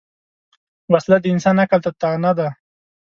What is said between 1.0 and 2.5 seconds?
د انسان عقل ته طعنه ده